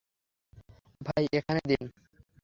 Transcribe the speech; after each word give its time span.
ভাই, 1.01 1.23
এখানে 1.33 1.61
দিন। 1.67 1.83